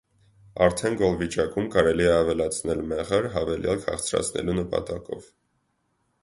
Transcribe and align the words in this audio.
արդեն 0.67 0.95
գոլ 1.01 1.17
վիճակում 1.19 1.67
կարելի 1.75 2.07
է 2.07 2.09
ավելացնել 2.13 2.81
մեղր 2.93 3.29
հավելյալ 3.37 3.85
քաղցրացնելու 3.85 4.57
նպատակով։ 4.63 5.31